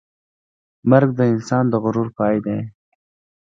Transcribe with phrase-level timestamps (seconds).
[0.89, 2.59] مرګ د انسان د غرور پای دی.